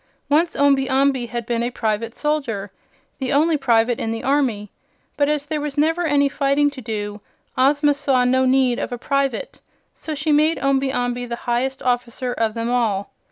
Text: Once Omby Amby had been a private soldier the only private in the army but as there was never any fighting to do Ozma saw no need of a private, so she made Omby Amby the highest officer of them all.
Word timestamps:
Once 0.29 0.55
Omby 0.55 0.89
Amby 0.89 1.27
had 1.27 1.45
been 1.45 1.61
a 1.61 1.69
private 1.69 2.15
soldier 2.15 2.71
the 3.19 3.31
only 3.31 3.55
private 3.55 3.99
in 3.99 4.09
the 4.09 4.23
army 4.23 4.71
but 5.15 5.29
as 5.29 5.45
there 5.45 5.61
was 5.61 5.77
never 5.77 6.07
any 6.07 6.27
fighting 6.27 6.71
to 6.71 6.81
do 6.81 7.21
Ozma 7.55 7.93
saw 7.93 8.23
no 8.25 8.43
need 8.43 8.79
of 8.79 8.91
a 8.91 8.97
private, 8.97 9.59
so 9.93 10.15
she 10.15 10.31
made 10.31 10.57
Omby 10.57 10.91
Amby 10.91 11.27
the 11.27 11.35
highest 11.45 11.83
officer 11.83 12.33
of 12.33 12.55
them 12.55 12.71
all. 12.71 13.13